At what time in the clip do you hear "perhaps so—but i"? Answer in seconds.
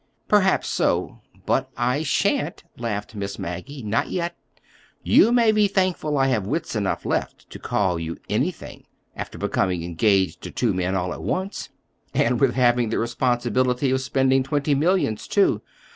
0.27-2.01